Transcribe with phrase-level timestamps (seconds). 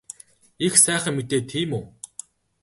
[0.65, 1.83] Их сайхан мэдээ тийм үү?